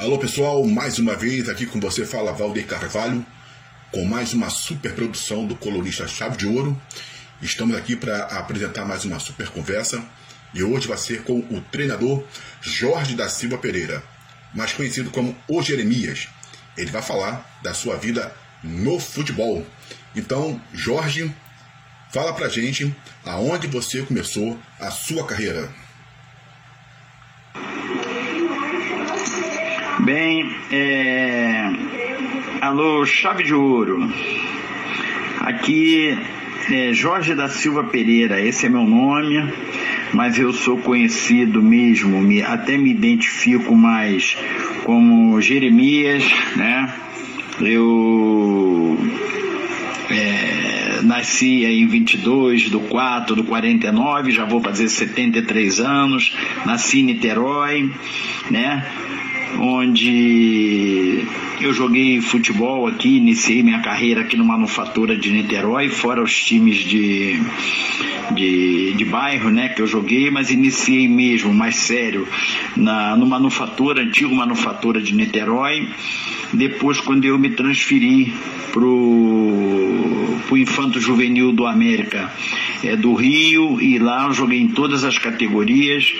[0.00, 3.22] Alô pessoal, mais uma vez aqui com você fala Valdir Carvalho,
[3.92, 6.80] com mais uma super produção do colorista Chave de Ouro.
[7.42, 10.02] Estamos aqui para apresentar mais uma super conversa
[10.54, 12.24] e hoje vai ser com o treinador
[12.62, 14.02] Jorge da Silva Pereira,
[14.54, 16.28] mais conhecido como O Jeremias.
[16.78, 19.66] Ele vai falar da sua vida no futebol.
[20.16, 21.30] Então, Jorge,
[22.10, 22.90] fala pra gente
[23.22, 25.70] aonde você começou a sua carreira.
[30.12, 31.70] Bem, é...
[32.60, 34.12] alô, chave de ouro.
[35.38, 36.18] Aqui
[36.68, 39.52] é Jorge da Silva Pereira, esse é meu nome,
[40.12, 44.36] mas eu sou conhecido mesmo, me, até me identifico mais
[44.82, 46.24] como Jeremias,
[46.56, 46.92] né?
[47.60, 48.98] Eu
[50.10, 56.36] é, nasci em 22 do 4 do 49, já vou fazer 73 anos,
[56.66, 57.88] nasci em Niterói,
[58.50, 58.84] né?
[59.58, 61.24] Onde
[61.60, 66.78] eu joguei futebol aqui, iniciei minha carreira aqui no Manufatura de Niterói, fora os times
[66.78, 67.38] de,
[68.32, 72.26] de, de bairro, né, que eu joguei, mas iniciei mesmo, mais sério,
[72.76, 75.88] na, no Manufatura, antigo Manufatura de Niterói.
[76.52, 78.32] Depois, quando eu me transferi
[78.72, 82.32] pro, pro Infanto Juvenil do América,
[82.82, 86.12] é, do Rio, e lá eu joguei em todas as categorias.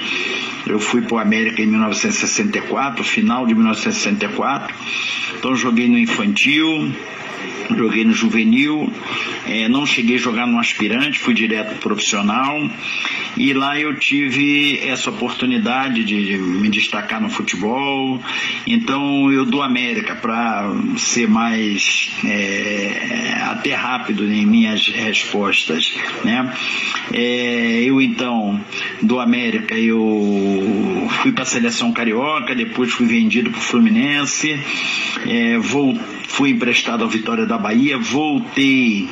[0.66, 4.74] Eu fui para o América em 1964, final de 1964.
[5.38, 6.90] Então joguei no infantil,
[7.76, 8.92] joguei no juvenil,
[9.46, 12.68] é, não cheguei a jogar no aspirante, fui direto profissional
[13.36, 18.20] e lá eu tive essa oportunidade de me destacar no futebol.
[18.66, 26.52] Então eu do América para ser mais é, até rápido em minhas respostas, né?
[27.12, 28.60] É, eu então
[29.02, 34.58] do América eu fui para a seleção carioca, depois fui vendido para o Fluminense,
[35.26, 35.98] é, vou,
[36.30, 39.08] fui emprestado ao Vitória da Bahia, voltei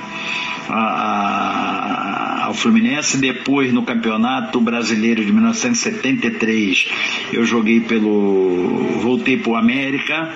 [0.69, 3.19] a, a, ao Fluminense.
[3.19, 6.89] Depois, no Campeonato Brasileiro de 1973,
[7.33, 9.01] eu joguei pelo.
[9.03, 10.33] voltei para o América,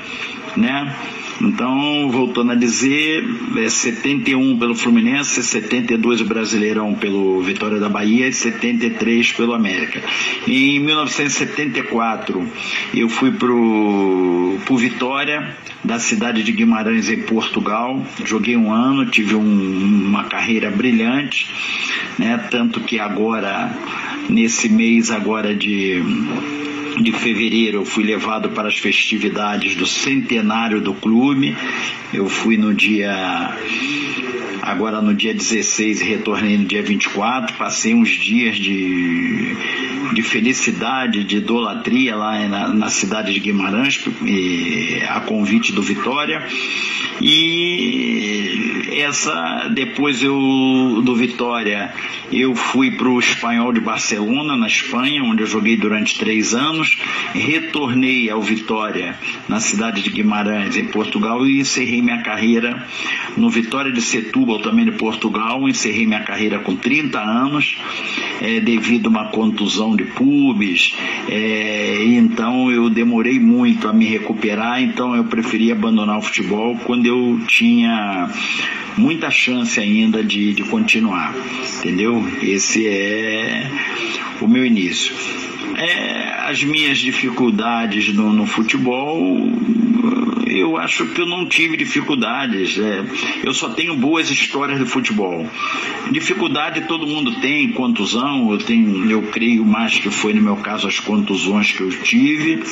[0.57, 0.95] né?
[1.43, 3.25] Então, voltando a dizer,
[3.57, 10.01] é 71 pelo Fluminense, 72 o Brasileirão pelo Vitória da Bahia e 73 pelo América.
[10.47, 12.49] Em 1974,
[12.95, 18.07] eu fui pro, pro Vitória, da cidade de Guimarães, em Portugal.
[18.25, 21.49] Joguei um ano, tive um, uma carreira brilhante,
[22.19, 22.39] né?
[22.51, 23.77] Tanto que agora,
[24.29, 26.01] nesse mês agora de
[27.01, 31.57] de fevereiro eu fui levado para as festividades do centenário do clube.
[32.13, 33.57] Eu fui no dia
[34.61, 37.57] agora no dia 16 e retornei no dia 24.
[37.57, 39.57] Passei uns dias de,
[40.13, 44.03] de felicidade, de idolatria lá na, na cidade de Guimarães,
[45.09, 46.47] a convite do Vitória.
[47.21, 51.93] E essa, depois eu do Vitória,
[52.33, 56.97] eu fui para o Espanhol de Barcelona, na Espanha, onde eu joguei durante três anos.
[57.35, 59.19] Retornei ao Vitória,
[59.49, 62.87] na cidade de Guimarães, em Portugal, e encerrei minha carreira
[63.37, 65.69] no Vitória de Setúbal, também de Portugal.
[65.69, 67.77] Encerrei minha carreira com 30 anos,
[68.41, 70.95] é, devido a uma contusão de pubis.
[71.29, 77.07] É, então eu demorei muito a me recuperar, então eu preferi abandonar o futebol quando
[77.07, 78.31] eu tinha
[78.97, 81.35] muita chance ainda de, de continuar,
[81.79, 82.25] entendeu?
[82.43, 83.71] Esse é
[84.41, 85.15] o meu início.
[85.77, 89.51] É, as minhas dificuldades no, no futebol
[90.63, 92.79] eu acho que eu não tive dificuldades.
[92.79, 93.05] É,
[93.45, 95.47] eu só tenho boas histórias de futebol.
[96.11, 100.87] Dificuldade todo mundo tem, contusão, eu tenho, eu creio mais que foi no meu caso
[100.87, 102.63] as contusões que eu tive,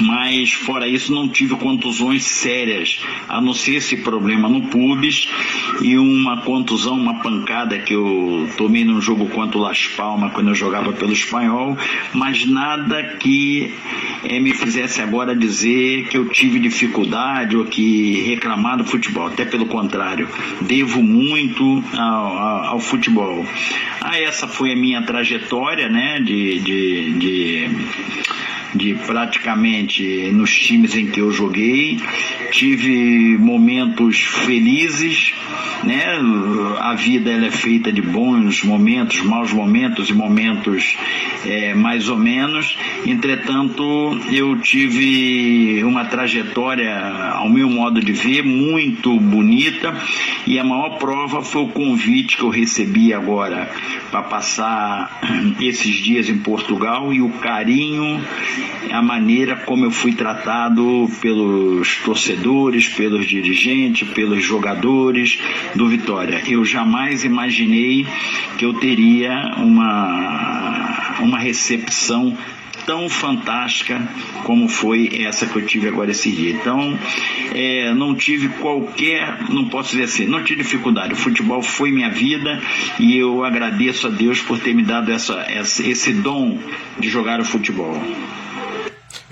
[0.00, 5.28] mas fora isso não tive contusões sérias, a não ser esse problema no pubis
[5.82, 10.48] e uma contusão, uma pancada que eu tomei num jogo contra o Las Palmas quando
[10.48, 11.76] eu jogava pelo espanhol,
[12.12, 13.72] mas nada que
[14.24, 19.26] é, me fizesse agora dizer que eu tive dificuldade ou que reclamar do futebol.
[19.26, 20.28] Até pelo contrário,
[20.62, 23.44] devo muito ao, ao, ao futebol.
[24.00, 27.70] Ah, essa foi a minha trajetória, né, de, de, de
[28.74, 32.00] de praticamente nos times em que eu joguei.
[32.50, 35.32] Tive momentos felizes,
[35.84, 36.18] né?
[36.80, 40.96] A vida ela é feita de bons momentos, maus momentos e momentos
[41.44, 42.76] é, mais ou menos.
[43.06, 46.94] Entretanto, eu tive uma trajetória,
[47.34, 49.94] ao meu modo de ver, muito bonita
[50.46, 53.70] e a maior prova foi o convite que eu recebi agora
[54.10, 55.20] para passar
[55.60, 58.22] esses dias em Portugal e o carinho
[58.90, 65.38] a maneira como eu fui tratado pelos torcedores, pelos dirigentes, pelos jogadores
[65.74, 66.42] do Vitória.
[66.46, 68.06] Eu jamais imaginei
[68.58, 72.36] que eu teria uma, uma recepção
[72.86, 74.00] tão fantástica
[74.44, 76.52] como foi essa que eu tive agora esse dia.
[76.52, 76.98] Então,
[77.54, 81.14] é, não tive qualquer, não posso dizer assim, não tive dificuldade.
[81.14, 82.60] O futebol foi minha vida
[82.98, 86.58] e eu agradeço a Deus por ter me dado essa, essa esse dom
[86.98, 88.00] de jogar o futebol.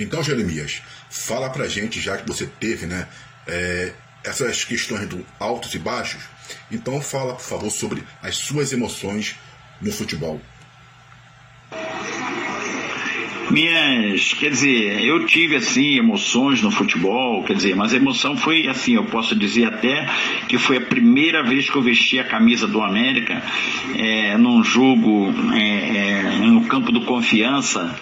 [0.02, 3.08] Então, Jeremias, fala pra gente, já que você teve, né,
[3.46, 3.92] é,
[4.24, 6.22] essas questões do altos e baixos,
[6.70, 9.36] então fala, por favor, sobre as suas emoções
[9.80, 10.40] no futebol.
[13.52, 18.66] Minhas, quer dizer, eu tive assim emoções no futebol, quer dizer, mas a emoção foi
[18.66, 20.08] assim, eu posso dizer até
[20.48, 23.42] que foi a primeira vez que eu vesti a camisa do América
[23.94, 27.94] é, num jogo é, é, no campo do Confiança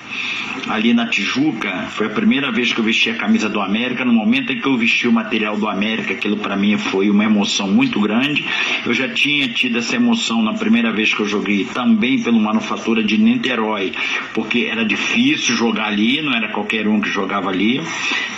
[0.68, 1.86] ali na Tijuca.
[1.90, 4.04] Foi a primeira vez que eu vesti a camisa do América.
[4.04, 7.24] No momento em que eu vesti o material do América, aquilo para mim foi uma
[7.24, 8.44] emoção muito grande.
[8.84, 13.02] Eu já tinha tido essa emoção na primeira vez que eu joguei também pelo Manufatura
[13.02, 13.92] de Niterói,
[14.32, 17.80] porque era difícil jogar ali, não era qualquer um que jogava ali.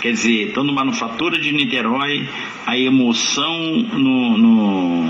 [0.01, 2.27] Quer dizer, então no Manufatura de Niterói,
[2.65, 3.59] a emoção
[3.93, 5.03] no, no,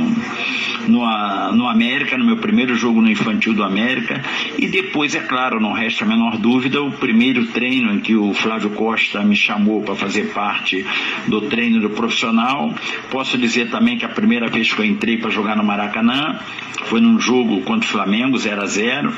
[0.87, 4.21] no, no América, no meu primeiro jogo no infantil do América,
[4.57, 8.33] e depois, é claro, não resta a menor dúvida, o primeiro treino em que o
[8.33, 10.85] Flávio Costa me chamou para fazer parte
[11.27, 12.73] do treino do profissional.
[13.09, 16.39] Posso dizer também que a primeira vez que eu entrei para jogar no Maracanã
[16.85, 19.13] foi num jogo contra o Flamengo, 0 a 0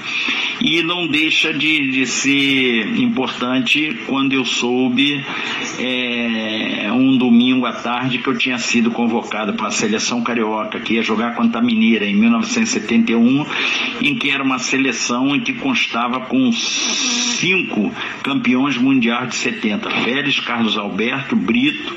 [0.62, 2.65] E não deixa de, de ser
[2.98, 5.24] importante quando eu soube
[5.80, 10.96] é, um domingo à tarde que eu tinha sido convocado para a seleção carioca, que
[10.96, 13.46] ia jogar contra a Mineira em 1971,
[14.02, 17.92] em que era uma seleção em que constava com cinco
[18.24, 21.96] campeões mundiais de 70: Félix, Carlos Alberto, Brito,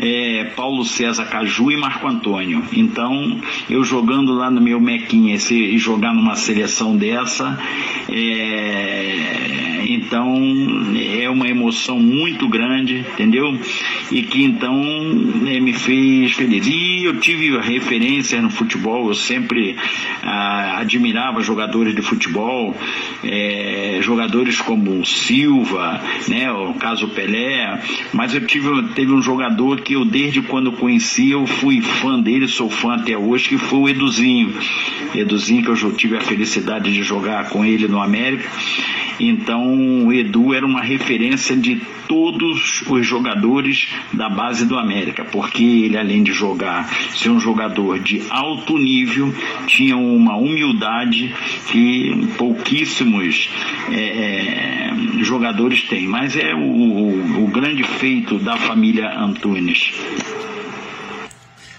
[0.00, 2.64] é, Paulo César Caju e Marco Antônio.
[2.72, 3.38] Então,
[3.68, 7.58] eu jogando lá no meu Mequinha e jogar numa seleção dessa,
[8.08, 10.34] é, então
[11.20, 13.58] é uma emoção muito grande, entendeu?
[14.10, 14.80] E que então
[15.46, 16.66] é, me fez feliz.
[16.66, 19.76] E eu tive referências no futebol, eu sempre
[20.22, 22.74] ah, admirava jogadores de futebol,
[23.22, 27.82] é, jogadores como Silva, né, o caso Pelé,
[28.12, 32.46] mas eu tive, teve um jogador que eu desde quando conheci eu fui fã dele,
[32.46, 34.54] sou fã até hoje, que foi o Eduzinho.
[35.12, 38.48] Eduzinho que eu tive a felicidade de jogar com ele no América.
[39.20, 41.76] Então, o Edu era uma referência de
[42.08, 48.00] todos os jogadores da base do América, porque ele, além de jogar, ser um jogador
[48.00, 49.32] de alto nível,
[49.66, 51.34] tinha uma humildade
[51.70, 53.50] que pouquíssimos
[53.90, 54.90] é,
[55.20, 56.08] é, jogadores têm.
[56.08, 59.92] Mas é o, o, o grande feito da família Antunes.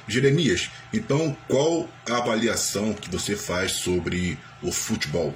[0.07, 5.33] Jeremias, então qual a avaliação que você faz sobre o futebol?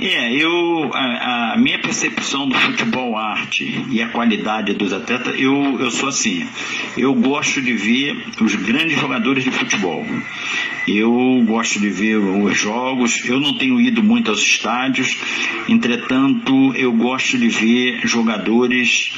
[0.00, 5.76] É, eu a, a, minha percepção do futebol arte e a qualidade dos atletas, eu,
[5.80, 6.46] eu sou assim,
[6.96, 10.06] eu gosto de ver os grandes jogadores de futebol.
[10.86, 15.18] Eu gosto de ver os jogos, eu não tenho ido muito aos estádios,
[15.68, 19.12] entretanto, eu gosto de ver jogadores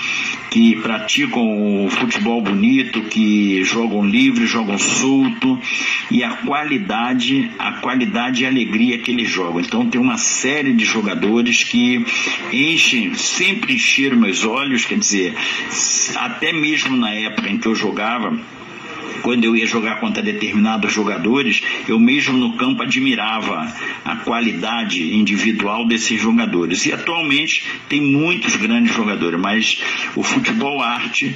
[0.50, 5.60] que praticam o futebol bonito, que jogam livre, jogam solto
[6.10, 9.60] e a qualidade, a qualidade e a alegria que eles jogam.
[9.60, 12.04] Então tem uma série de jogadores que
[12.52, 15.34] enchem, sempre encheram meus olhos, quer dizer,
[16.16, 18.38] até mesmo na época em que eu jogava,
[19.22, 23.72] quando eu ia jogar contra determinados jogadores, eu mesmo no campo admirava
[24.04, 26.86] a qualidade individual desses jogadores.
[26.86, 29.82] E atualmente tem muitos grandes jogadores, mas
[30.16, 31.34] o futebol arte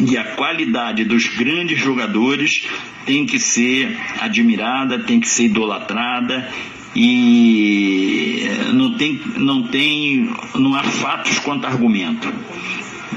[0.00, 2.66] e a qualidade dos grandes jogadores
[3.04, 6.48] tem que ser admirada, tem que ser idolatrada
[6.94, 12.32] e não tem, não tem, não há fatos quanto argumento.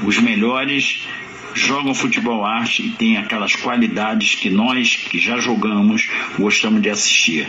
[0.04, 1.06] Os melhores
[1.54, 7.48] jogam futebol arte e têm aquelas qualidades que nós que já jogamos gostamos de assistir.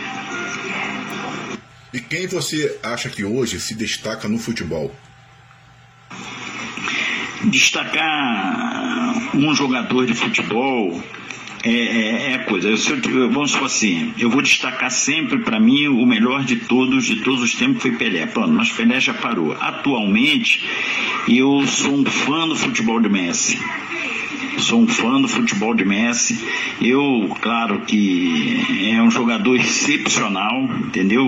[1.92, 4.94] E quem você acha que hoje se destaca no futebol?
[7.44, 11.02] Destacar um jogador de futebol
[11.66, 12.68] é, é, é coisa.
[12.68, 17.16] Eu, vamos supor assim, eu vou destacar sempre para mim o melhor de todos, de
[17.16, 18.26] todos os tempos foi Pelé.
[18.26, 19.52] Pronto, mas Pelé já parou.
[19.52, 20.64] Atualmente,
[21.28, 23.58] eu sou um fã do futebol do Messi.
[24.58, 26.42] Sou um fã do futebol de Messi.
[26.80, 31.24] Eu, claro que é um jogador excepcional, entendeu?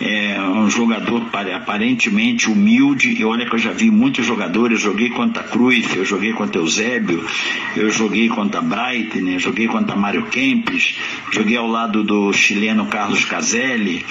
[0.00, 3.20] É um jogador aparentemente humilde.
[3.20, 4.78] E olha que eu já vi muitos jogadores.
[4.78, 7.24] Eu joguei contra Cruz, eu joguei contra Eusébio,
[7.76, 10.96] eu joguei contra Breitner, joguei contra Mário Kempes,
[11.32, 14.04] joguei ao lado do chileno Carlos Caselli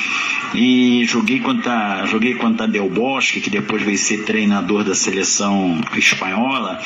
[0.53, 6.79] e joguei contra, joguei contra Del Bosque, que depois veio ser treinador da seleção espanhola.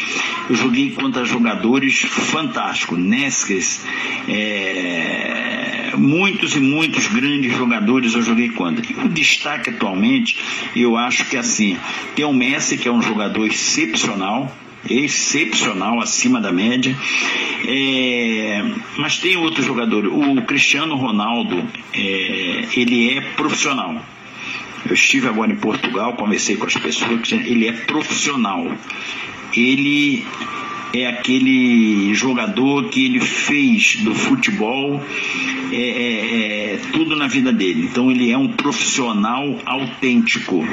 [0.49, 3.86] Eu joguei contra jogadores fantásticos, Nesques,
[4.27, 8.86] é, muitos e muitos grandes jogadores eu joguei contra.
[9.03, 10.38] O destaque atualmente,
[10.75, 11.77] eu acho que assim,
[12.15, 14.56] tem o Messi, que é um jogador excepcional,
[14.89, 16.96] excepcional, acima da média.
[17.68, 18.63] É,
[18.98, 21.63] mas tem outro jogador, o Cristiano Ronaldo,
[21.94, 24.03] é, ele é profissional.
[24.86, 28.65] Eu estive agora em Portugal, conversei com as pessoas, ele é profissional.
[29.56, 30.25] Ele
[30.93, 35.01] é aquele jogador que ele fez do futebol
[35.71, 37.83] é, é, é, tudo na vida dele.
[37.83, 40.65] Então ele é um profissional autêntico.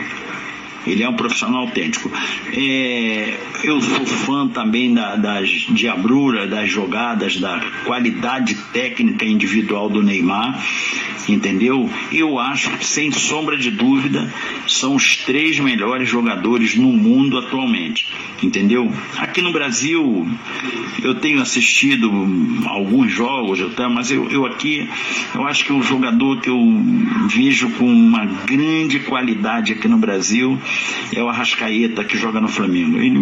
[0.88, 2.10] Ele é um profissional autêntico.
[2.52, 10.02] É, eu sou fã também da, das diabrura, das jogadas, da qualidade técnica individual do
[10.02, 10.58] Neymar,
[11.28, 11.88] entendeu?
[12.12, 14.32] Eu acho que, sem sombra de dúvida,
[14.66, 18.06] são os três melhores jogadores no mundo atualmente,
[18.42, 18.90] entendeu?
[19.18, 20.26] Aqui no Brasil,
[21.02, 22.10] eu tenho assistido
[22.66, 24.88] alguns jogos, mas eu, eu aqui,
[25.34, 26.58] eu acho que o jogador que eu
[27.28, 30.58] vejo com uma grande qualidade aqui no Brasil
[31.14, 32.98] é o Arrascaeta que joga no Flamengo.
[32.98, 33.18] Ele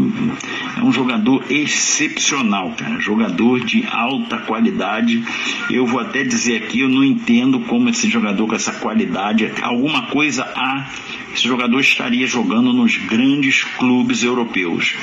[0.76, 5.24] é um jogador excepcional, cara, jogador de alta qualidade.
[5.70, 10.06] Eu vou até dizer aqui, eu não entendo como esse jogador com essa qualidade, alguma
[10.06, 10.90] coisa há,
[11.34, 14.94] esse jogador estaria jogando nos grandes clubes europeus,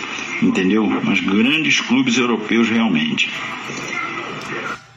[0.42, 0.88] entendeu?
[0.88, 3.30] Nos grandes clubes europeus realmente.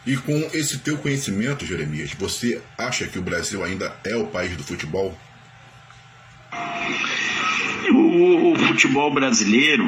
[0.07, 4.57] E com esse teu conhecimento, Jeremias, você acha que o Brasil ainda é o país
[4.57, 5.19] do futebol?
[7.91, 9.85] O, futebol brasileiro,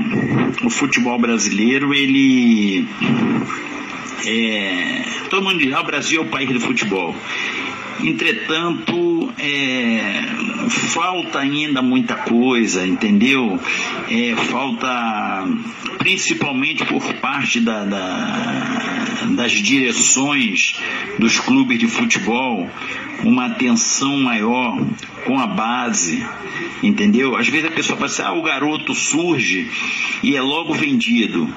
[0.62, 2.87] o futebol brasileiro, ele
[4.26, 7.14] é, todo mundo diz, ah, o Brasil é o país do futebol.
[8.02, 10.23] Entretanto, é,
[10.69, 13.59] falta ainda muita coisa, entendeu?
[14.09, 15.45] É, falta,
[15.99, 20.75] principalmente por parte da, da, das direções
[21.19, 22.71] dos clubes de futebol,
[23.25, 24.81] uma atenção maior
[25.25, 26.27] com a base,
[26.83, 27.37] entendeu?
[27.37, 29.71] Às vezes a pessoa fala assim, ah, o garoto surge
[30.23, 31.49] e é logo vendido.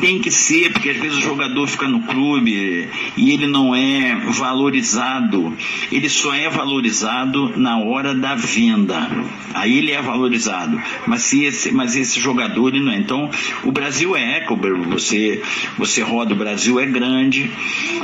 [0.00, 4.14] Tem que ser, porque às vezes o jogador fica no clube e ele não é
[4.28, 5.56] valorizado.
[5.90, 9.10] Ele só é valorizado na hora da venda.
[9.52, 10.80] Aí ele é valorizado.
[11.06, 12.98] Mas, se esse, mas esse jogador ele não é.
[12.98, 13.30] Então,
[13.62, 14.46] o Brasil é,
[14.88, 15.42] você,
[15.76, 17.50] você roda, o Brasil é grande,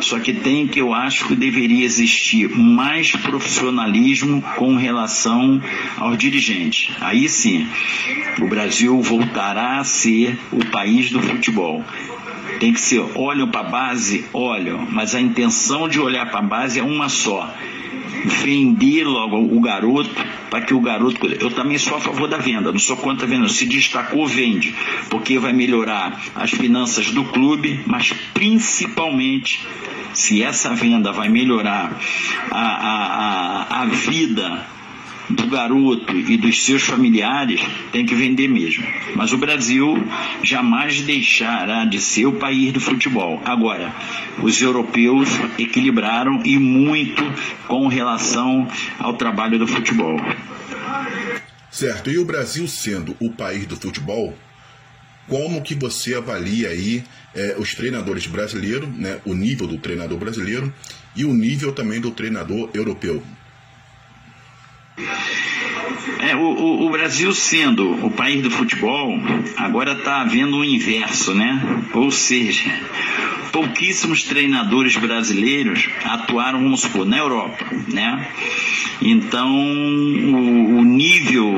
[0.00, 4.89] só que tem que eu acho que deveria existir mais profissionalismo com relação
[5.96, 6.94] aos dirigentes.
[7.00, 7.66] Aí sim,
[8.40, 11.84] o Brasil voltará a ser o país do futebol futebol.
[12.58, 16.42] Tem que ser, olham para a base, olham, mas a intenção de olhar para a
[16.42, 17.52] base é uma só.
[18.22, 20.10] Vender logo o garoto
[20.50, 21.26] para que o garoto.
[21.26, 23.48] Eu também sou a favor da venda, não sou contra a venda.
[23.48, 24.74] Se destacou, vende,
[25.08, 29.66] porque vai melhorar as finanças do clube, mas principalmente
[30.12, 31.96] se essa venda vai melhorar
[32.50, 34.66] a, a, a, a vida
[35.30, 37.60] do garoto e dos seus familiares
[37.92, 38.84] tem que vender mesmo.
[39.14, 40.04] Mas o Brasil
[40.42, 43.40] jamais deixará de ser o país do futebol.
[43.44, 43.94] Agora,
[44.42, 47.22] os europeus equilibraram e muito
[47.66, 48.68] com relação
[48.98, 50.20] ao trabalho do futebol.
[51.70, 52.10] Certo.
[52.10, 54.36] E o Brasil sendo o país do futebol,
[55.28, 60.72] como que você avalia aí é, os treinadores brasileiros, né, o nível do treinador brasileiro
[61.14, 63.22] e o nível também do treinador europeu?
[66.22, 69.18] É, o, o, o, Brasil sendo o país do futebol,
[69.56, 71.82] agora está havendo um inverso, né?
[71.94, 72.70] Ou seja,
[73.50, 78.28] pouquíssimos treinadores brasileiros atuaram, vamos supor, na Europa, né?
[79.00, 81.54] Então, o, o nível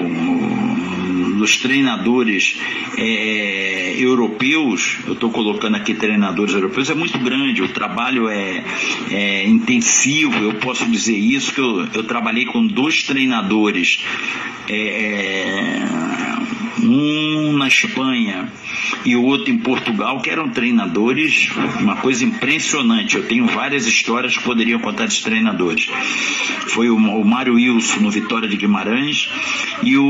[1.42, 2.56] dos treinadores
[2.96, 8.62] é, europeus, eu estou colocando aqui treinadores europeus, é muito grande, o trabalho é,
[9.10, 14.04] é intensivo, eu posso dizer isso, que eu, eu trabalhei com dois treinadores,
[14.68, 15.82] é,
[16.80, 18.48] um na Espanha
[19.04, 23.16] e o outro em Portugal, que eram treinadores, uma coisa impressionante.
[23.16, 25.88] Eu tenho várias histórias que poderiam contar desses treinadores.
[26.68, 29.28] Foi o, o Mário Wilson no Vitória de Guimarães
[29.82, 30.02] e o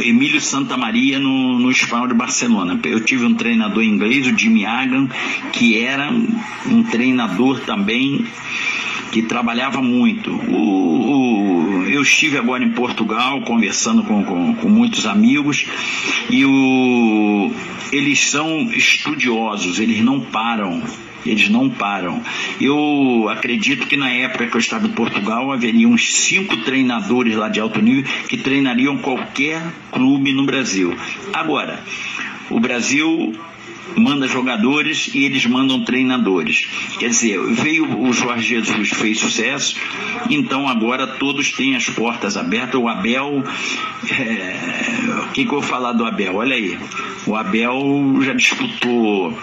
[0.00, 2.78] Emílio Santa Maria no, no Espanhol de Barcelona.
[2.84, 5.08] Eu tive um treinador inglês, o Jimmy Hagan,
[5.52, 6.10] que era
[6.66, 8.24] um treinador também
[9.12, 10.30] que trabalhava muito.
[10.30, 15.66] O, o, eu estive agora em Portugal conversando com, com, com muitos amigos
[16.28, 17.50] e o,
[17.92, 20.82] eles são estudiosos, eles não param
[21.26, 22.22] eles não param.
[22.60, 27.48] Eu acredito que na época que eu estava em Portugal haveria uns cinco treinadores lá
[27.48, 30.96] de alto nível que treinariam qualquer clube no Brasil.
[31.32, 31.82] Agora,
[32.50, 33.34] o Brasil
[33.96, 36.68] manda jogadores e eles mandam treinadores.
[36.98, 39.76] Quer dizer, veio o Jorge Jesus, fez sucesso,
[40.28, 42.80] então agora todos têm as portas abertas.
[42.80, 43.42] O Abel,
[44.10, 45.26] é...
[45.28, 46.36] o que, que eu vou falar do Abel?
[46.36, 46.78] Olha aí,
[47.26, 49.36] o Abel já disputou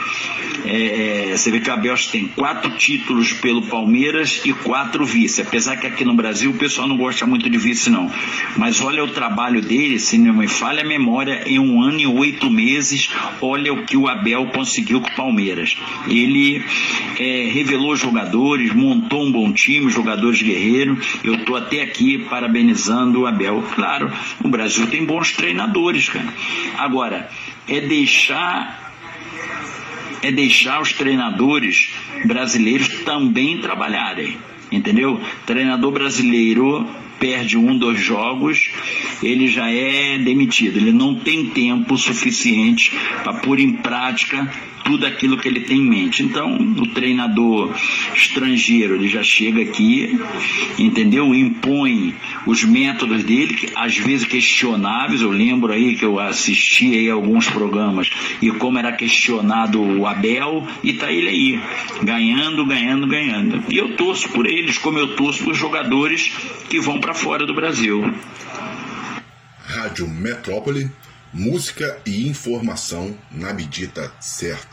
[0.66, 5.42] é, é, você vê que o Abel tem quatro títulos pelo Palmeiras e quatro vice.
[5.42, 8.10] Apesar que aqui no Brasil o pessoal não gosta muito de vice, não.
[8.58, 12.08] Mas olha o trabalho dele, se não me falha a memória, em um ano e
[12.08, 13.10] oito meses,
[13.42, 15.78] olha o que o Abel conseguiu com o Palmeiras.
[16.08, 16.64] Ele
[17.20, 21.18] é, revelou jogadores, montou um bom time, jogadores guerreiros.
[21.24, 23.64] Eu estou até aqui parabenizando o Abel.
[23.76, 24.12] Claro,
[24.44, 26.34] o Brasil tem bons treinadores, cara.
[26.78, 27.30] Agora,
[27.68, 28.82] é deixar
[30.22, 31.90] é deixar os treinadores
[32.26, 34.38] brasileiros também trabalharem.
[34.72, 35.22] Entendeu?
[35.46, 36.90] Treinador brasileiro
[37.24, 38.70] perde um, dois jogos,
[39.24, 40.76] ele já é demitido.
[40.76, 42.92] Ele não tem tempo suficiente
[43.24, 44.52] para pôr em prática
[44.84, 46.24] tudo aquilo que ele tem em mente.
[46.24, 47.74] Então, o treinador
[48.14, 50.20] estrangeiro, ele já chega aqui,
[50.78, 51.34] entendeu?
[51.34, 52.14] Impõe
[52.46, 55.22] os métodos dele, que às vezes questionáveis.
[55.22, 58.10] Eu lembro aí que eu assisti aí alguns programas
[58.42, 61.60] e como era questionado o Abel, e tá ele aí,
[62.04, 63.64] ganhando, ganhando, ganhando.
[63.70, 66.32] E eu torço por eles, como eu torço por jogadores
[66.70, 68.02] que vão para fora do Brasil.
[69.64, 70.92] Rádio Metrópole
[71.32, 74.72] música e informação na medida certa.